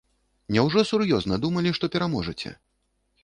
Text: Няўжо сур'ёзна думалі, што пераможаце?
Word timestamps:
Няўжо 0.55 0.83
сур'ёзна 0.91 1.37
думалі, 1.45 1.75
што 1.79 1.91
пераможаце? 1.97 2.55